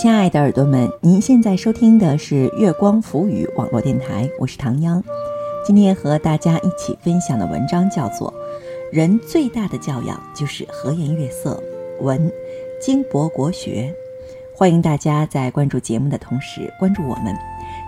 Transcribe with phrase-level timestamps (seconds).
[0.00, 5.02] 亲爱的耳朵们，您现在收听的是月光浮语网络电台，我是唐央。
[5.66, 8.32] 今天和大家一起分享的文章叫做
[8.92, 11.60] 《人最大的教养就是和颜悦色》，
[12.04, 12.32] 文
[12.80, 13.92] 金博国学。
[14.54, 17.36] 欢迎大家在关注节目的同时关注我们，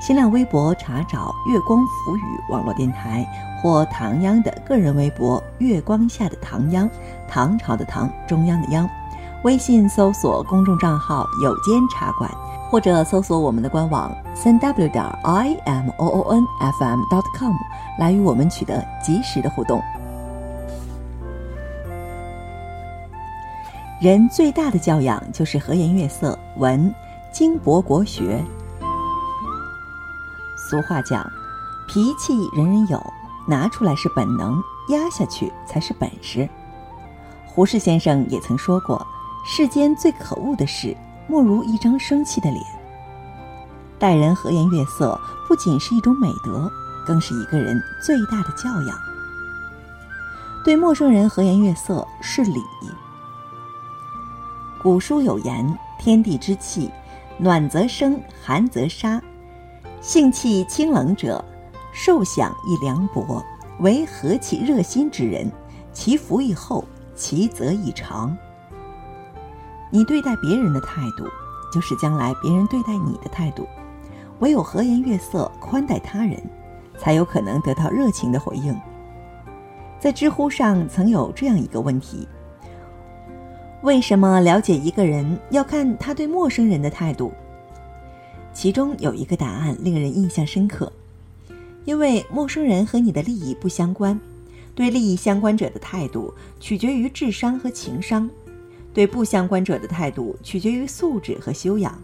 [0.00, 2.20] 新浪微博查找“月光浮语
[2.50, 3.26] 网络电台”
[3.62, 6.88] 或唐央的个人微博“月光下的唐央”，
[7.28, 8.88] 唐朝的唐，中央的央。
[9.44, 12.28] 微信搜索公众账号“有间茶馆”，
[12.68, 17.54] 或者搜索我们的官网三 w 点 i m o o n f m dot com
[18.00, 19.80] 来与我们取得及时的互动。
[24.00, 26.36] 人最大的教养就是和颜悦色。
[26.56, 26.92] 文
[27.32, 28.44] 经博国学。
[30.68, 31.24] 俗话讲，
[31.86, 33.00] 脾气人人有，
[33.46, 36.48] 拿出来是本能，压下去才是本事。
[37.46, 39.06] 胡适先生也曾说过。
[39.50, 40.94] 世间最可恶的事，
[41.26, 42.62] 莫如一张生气的脸。
[43.98, 45.18] 待人和颜悦色，
[45.48, 46.70] 不仅是一种美德，
[47.06, 48.98] 更是一个人最大的教养。
[50.62, 52.60] 对陌生人和颜悦色是礼。
[54.82, 56.90] 古书有言：“天地之气，
[57.38, 59.20] 暖则生，寒则杀。
[60.02, 61.42] 性气清冷者，
[61.90, 63.42] 受享亦凉薄；
[63.80, 65.50] 唯和气热心之人，
[65.94, 66.84] 其福亦厚，
[67.16, 68.36] 其泽亦长。”
[69.90, 71.26] 你对待别人的态度，
[71.72, 73.66] 就是将来别人对待你的态度。
[74.40, 76.40] 唯有和颜悦色宽待他人，
[76.98, 78.78] 才有可能得到热情的回应。
[79.98, 82.28] 在知乎上曾有这样一个问题：
[83.82, 87.32] 为什么了解一个人要看他对陌生人的态度？
[88.52, 90.92] 其中有一个答案令人印象深刻，
[91.84, 94.20] 因为陌生人和你的利益不相关，
[94.74, 98.30] 对利益相关者的态度取决于智商和情商。
[98.98, 101.96] 对不相关者的态度取决于素质和修养。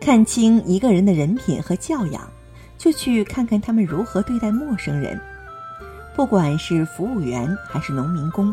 [0.00, 2.28] 看清一个人的人品和教养，
[2.76, 5.16] 就去看看他们如何对待陌生人。
[6.16, 8.52] 不管是服务员还是农民工，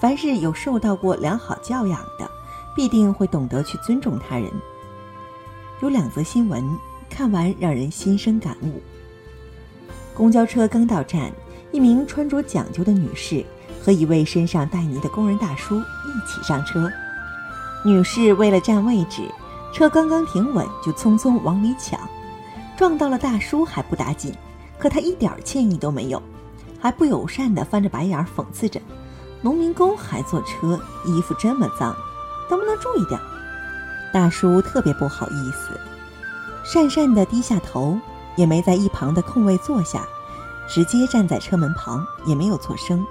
[0.00, 2.28] 凡是有受到过良好教养的，
[2.74, 4.50] 必定会懂得去尊重他人。
[5.82, 6.68] 有两则新闻，
[7.08, 8.82] 看完让人心生感悟。
[10.12, 11.30] 公交车刚到站，
[11.70, 13.44] 一名穿着讲究的女士。
[13.84, 16.90] 和一位身上带泥的工人大叔一起上车，
[17.84, 19.30] 女士为了占位置，
[19.74, 22.00] 车刚刚停稳就匆匆往里抢，
[22.78, 24.34] 撞到了大叔还不打紧，
[24.78, 26.22] 可他一点歉意都没有，
[26.80, 28.80] 还不友善地翻着白眼讽刺着
[29.42, 31.94] ：“农民工还坐车，衣服这么脏，
[32.48, 33.20] 能不能注意点？”
[34.14, 35.78] 大叔特别不好意思，
[36.64, 37.98] 讪讪地低下头，
[38.36, 40.06] 也没在一旁的空位坐下，
[40.66, 43.04] 直接站在车门旁，也没有做声。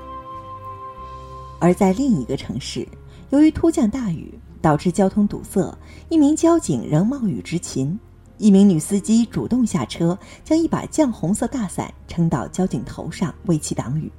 [1.63, 2.85] 而在另一个城市，
[3.29, 5.73] 由于突降大雨，导致交通堵塞，
[6.09, 7.97] 一名交警仍冒雨执勤。
[8.37, 14.11] 一名女司机主动下车，将一把绛红色大伞撑到交警头上，为其挡雨。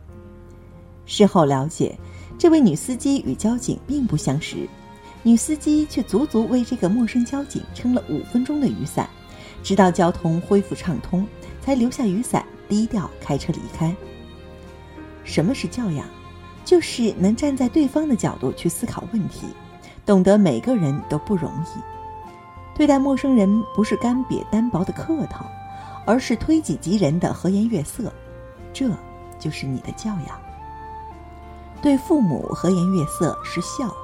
[1.04, 1.94] 事后了解，
[2.38, 4.66] 这位女司机与交警并不相识，
[5.22, 9.06] 女司机却足足为这个陌生交警撑了五分钟的雨伞，
[9.62, 11.26] 直到交通恢复畅通，
[11.60, 13.94] 才留下雨伞，低调开车离开。
[15.24, 16.06] 什么是教养？
[16.64, 19.46] 就是能站在对方的角度去思考问题，
[20.06, 21.78] 懂得每个人都不容易。
[22.76, 25.46] 对待陌生人不是干瘪单薄的客套，
[26.04, 28.12] 而是推己及人的和颜悦色，
[28.72, 28.90] 这
[29.38, 30.40] 就是你的教养。
[31.82, 33.94] 对父母和颜悦色是孝。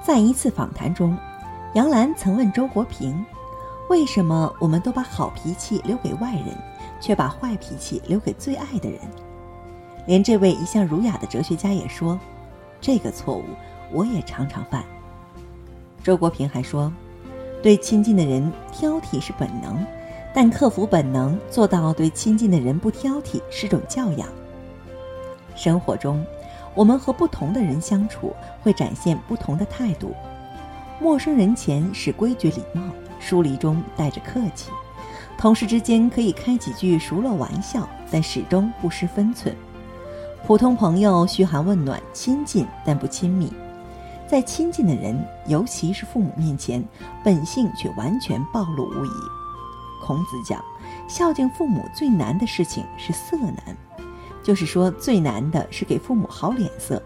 [0.00, 1.16] 在一次访谈中，
[1.74, 3.24] 杨澜曾问周国平
[3.90, 6.56] ：“为什么我们都把好脾气留给外人，
[7.00, 9.00] 却把坏脾气留给最爱的人？”
[10.08, 12.18] 连这位一向儒雅的哲学家也说
[12.80, 13.44] ：“这个错误
[13.92, 14.82] 我也常常犯。”
[16.02, 16.90] 周国平还说
[17.62, 19.84] ：“对亲近的人挑剔是本能，
[20.32, 24.26] 但克服本能，做到对亲近的人不挑剔是种教养。”
[25.54, 26.24] 生活中，
[26.74, 30.14] 我们和不同的人相处会展现不同的态度。
[30.98, 32.82] 陌生人前是规矩礼貌，
[33.20, 34.70] 疏离中带着客气；
[35.36, 39.54] 同事之间可以开几句熟络玩笑，但始终不失分寸。
[40.46, 43.52] 普通朋友嘘寒问暖，亲近但不亲密，
[44.26, 45.14] 在亲近的人，
[45.46, 46.82] 尤其是父母面前，
[47.22, 49.10] 本性却完全暴露无遗。
[50.02, 50.64] 孔子讲，
[51.06, 53.76] 孝敬父母最难的事情是色难，
[54.42, 57.02] 就是说最难的是给父母好脸色，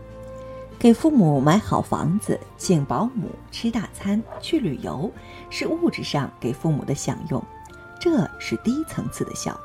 [0.78, 5.10] 给父母买好房子，请保姆，吃大餐，去旅游，
[5.50, 7.42] 是物质上给父母的享用，
[7.98, 9.58] 这是低层次的孝。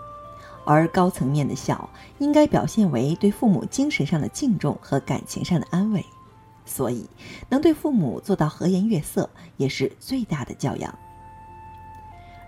[0.68, 6.06] 而高层面的孝，应该表现为对父母精神上的敬重和感情上的安慰。
[6.66, 7.10] 所以
[7.48, 10.94] 能对父母做到和颜悦色，也是最大的教养。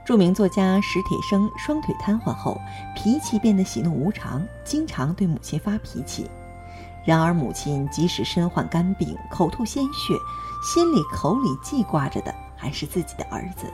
[0.06, 2.60] 著名作家史铁生双腿瘫痪后，
[2.95, 6.30] 脾气变得喜怒无常，经常对母亲发脾气。
[7.06, 10.13] 然而母亲即使身患肝病，口吐鲜血，
[10.62, 13.71] 心里口里记挂着的还是自己的儿子。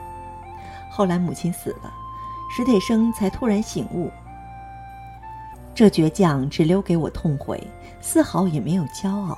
[0.92, 1.92] 后来母亲死了，
[2.56, 4.12] 史铁生才突然醒悟：
[5.76, 7.62] 这倔强只留给我痛悔，
[8.00, 9.38] 丝毫也没有骄傲。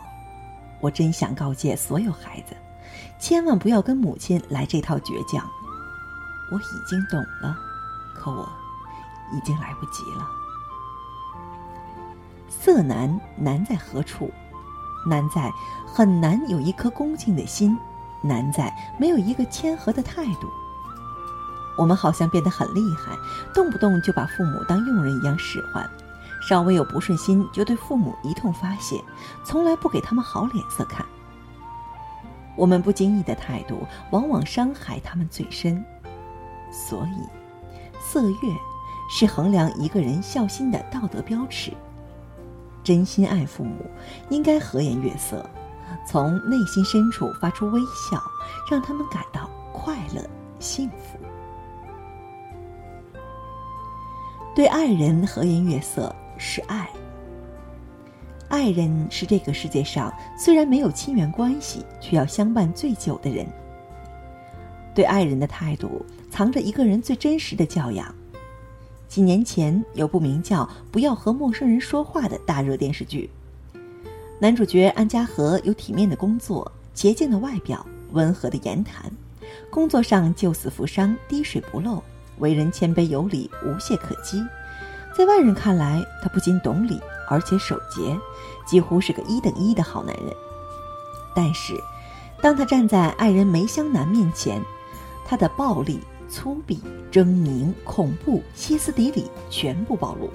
[0.79, 2.55] 我真想告诫所有孩子，
[3.17, 5.43] 千万不要跟母亲来这套倔强。
[6.51, 7.57] 我已经懂了，
[8.13, 8.47] 可我
[9.35, 10.27] 已经来不及了。
[12.47, 14.31] 色难难在何处？
[15.09, 15.51] 难在
[15.87, 17.75] 很难有一颗恭敬的心，
[18.21, 20.47] 难在没有一个谦和的态度。
[21.79, 23.17] 我们好像变得很厉害，
[23.55, 25.89] 动不动就把父母当佣人一样使唤，
[26.47, 29.03] 稍微有不顺心就对父母一通发泄，
[29.43, 31.05] 从来不给他们好脸色看。
[32.55, 35.83] 我们不经意的态度，往往伤害他们最深。
[36.71, 38.37] 所以，色月
[39.09, 41.73] 是衡量一个人孝心的道德标尺。
[42.81, 43.85] 真心爱父母，
[44.29, 45.45] 应该和颜悦色，
[46.07, 48.23] 从内心深处发出微笑，
[48.71, 50.25] 让他们感到快乐、
[50.59, 51.19] 幸福。
[54.55, 56.89] 对爱人和颜悦色是爱。
[58.49, 63.45] 爱人是这个世界上虽然没有亲缘关系，却要相伴最久的人。
[64.95, 68.13] 对爱人的态度，藏着一个人最真实的教养。
[69.07, 73.29] 几年前有部名叫《不要和陌生人说话》的大热电视剧，
[74.39, 79.11] 男主角安家和有体面的工作、洁净的外表、温和的言谈，
[79.69, 82.03] 工作上救死扶伤、滴水不漏，
[82.39, 84.41] 为人谦卑有礼、无懈可击。
[85.17, 88.15] 在外人看来，他不仅懂礼，而且守节，
[88.67, 90.25] 几乎是个一等一的好男人。
[91.33, 91.73] 但是，
[92.39, 94.61] 当他站在爱人梅香南面前，
[95.25, 95.99] 他的暴力、
[96.29, 96.77] 粗鄙、
[97.11, 100.29] 狰狞、恐怖、歇斯底里全部暴露，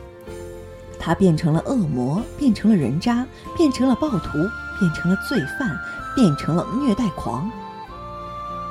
[0.98, 3.24] 他变成了恶魔，变成了人渣，
[3.56, 4.32] 变成了暴徒，
[4.80, 5.78] 变成了罪犯，
[6.16, 7.48] 变成了虐待狂。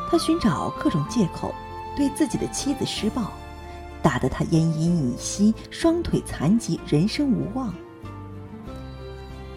[0.10, 1.56] 他寻找各种借口，
[1.96, 3.32] 对自己的妻子施暴，
[4.02, 7.74] 打得他奄奄一息，双腿残疾，人生无望。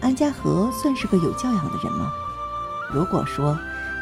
[0.01, 2.11] 安家和算是个有教养的人吗？
[2.93, 3.57] 如果说。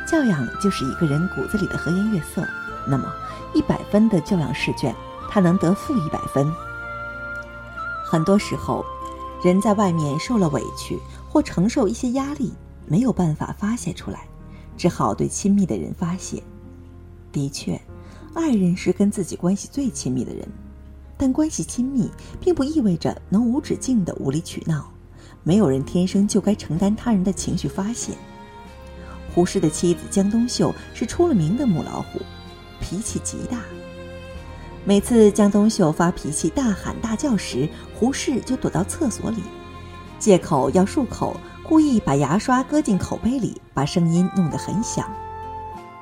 [0.06, 2.46] 教养就是一个人骨子里的和颜悦色，
[2.86, 3.10] 那么
[3.54, 4.94] 一百分的教养试卷，
[5.30, 6.54] 他能得负一百分。
[8.06, 8.84] 很多时候，
[9.42, 11.00] 人在外面受了委屈
[11.30, 12.54] 或承受一些压力，
[12.86, 14.28] 没有办法发泄出来，
[14.76, 16.44] 只好对亲密的人发泄。
[17.32, 17.80] 的确，
[18.34, 20.48] 爱人是跟自己关系最亲密的人，
[21.18, 22.10] 但关系亲密
[22.40, 24.92] 并不意味着能无止境的无理取闹，
[25.44, 28.14] 没有人天生就该承担他人的情绪发泄。
[29.34, 32.20] 胡适的妻子江冬秀是出了名的母老虎，
[32.80, 33.60] 脾气极大。
[34.86, 39.42] 每次江冬秀发脾气、大喊大叫时，胡适就躲到厕所里，
[40.20, 45.10] 借口要漱口，故意把牙刷搁进口杯里，把声音弄得很响。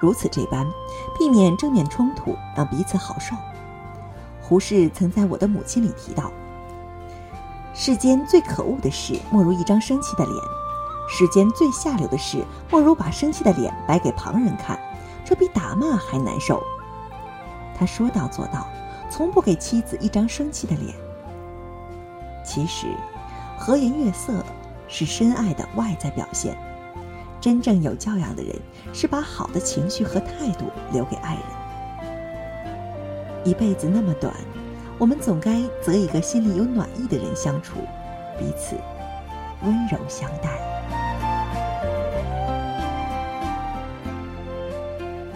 [0.01, 0.68] 如此这般，
[1.15, 3.36] 避免正面冲突，让彼此好受。
[4.42, 6.31] 胡适曾在《我的母亲》里提到
[7.71, 10.36] ：“世间最可恶的事，莫如一张生气的脸。”
[11.07, 14.80] 世间最下流的事，莫如把生气的脸摆给旁人看，
[15.24, 16.64] 这比打骂还难受。
[17.78, 18.66] 他说到做到，
[19.07, 20.95] 从不给妻子一张生气的脸。
[22.44, 22.87] 其实，
[23.56, 24.44] 和颜悦色
[24.87, 26.57] 是深爱的外在表现。
[27.42, 28.56] 真正有教养的人，
[28.94, 31.44] 是把好的情绪和态度留给爱人。
[33.44, 34.31] 一辈子那么短，
[35.00, 37.80] 我们总该择一个心里有暖意的人相处，
[38.38, 38.76] 彼此
[39.64, 40.50] 温柔相待。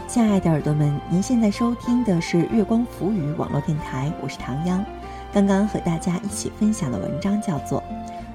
[0.07, 4.85] 亲爱的耳朵们，您现在收听的是月光浮语网络电台，我是唐央。
[5.33, 7.81] 刚刚和大家一起分享的文章叫做《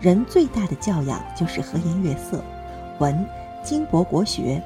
[0.01, 2.39] 人最大的教养就是和颜悦色》，
[2.99, 3.25] 文
[3.63, 4.63] 金博国学。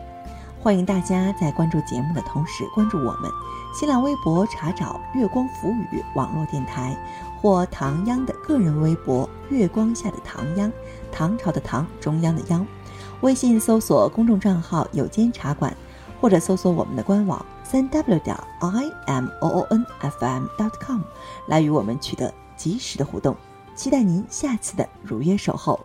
[0.62, 3.30] 欢迎大家在关注节目的同时关注我们，
[3.78, 6.96] 新浪微博查找“月光浮语网络电台”
[7.40, 10.72] 或唐央的个人微博“月光下的唐央”，
[11.12, 12.66] 唐朝的唐，中央的央。
[13.20, 15.74] 微信搜索公众账号“有间茶馆”。
[16.20, 21.02] 或者搜索我们的官网三 w 点 i m o o n f m dot com
[21.46, 23.36] 来与我们取得及时的互动，
[23.74, 25.78] 期待您下次的如约守候。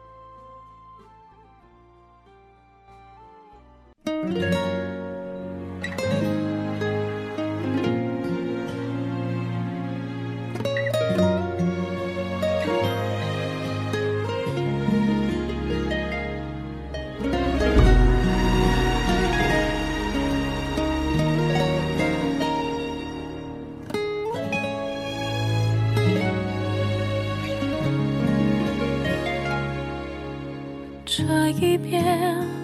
[31.06, 32.59] 这一边。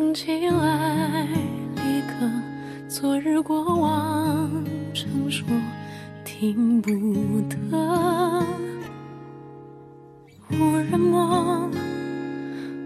[0.00, 1.26] 风起来，
[1.76, 2.26] 立刻
[2.88, 4.50] 昨日过往，
[4.94, 5.46] 成说
[6.24, 6.90] 听不
[7.42, 8.42] 得。
[10.52, 11.70] 无人摸，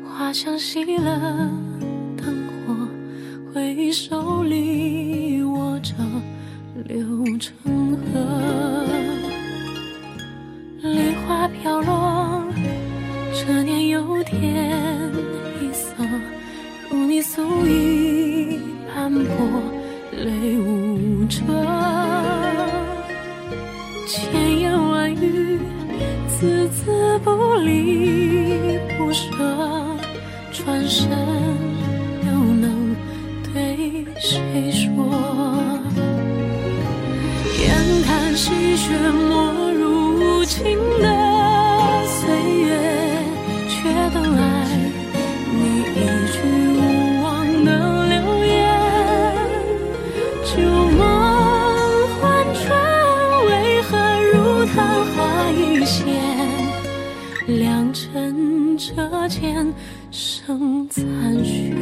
[0.04, 1.48] 花香熄了
[2.16, 2.34] 灯
[2.66, 2.74] 火，
[3.54, 5.94] 回忆手里握着
[6.84, 8.84] 流成河，
[10.82, 12.42] 梨花飘落，
[13.32, 14.82] 这年又添，
[17.34, 19.34] 足以斑驳，
[20.12, 21.38] 泪无遮，
[24.06, 25.58] 千言万语。
[26.28, 29.26] 字字不离不舍，
[30.52, 31.10] 转身
[57.46, 59.74] 良辰折剑
[60.10, 61.04] 剩残
[61.44, 61.74] 雪，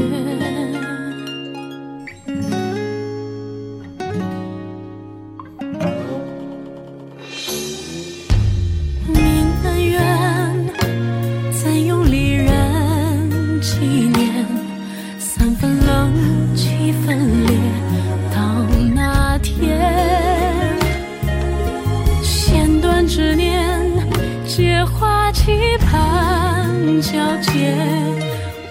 [25.45, 26.71] 期盼
[27.01, 27.75] 交接，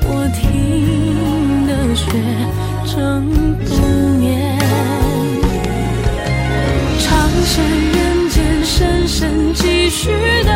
[0.04, 2.06] 我听的雪
[2.86, 2.96] 正
[3.66, 3.70] 冬
[4.18, 4.58] 眠。
[6.98, 7.62] 长生
[7.92, 10.12] 人间，深深几许
[10.46, 10.52] 的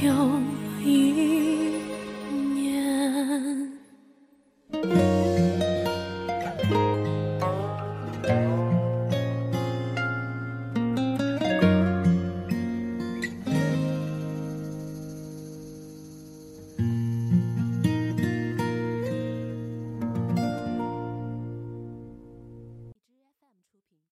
[0.00, 0.57] 有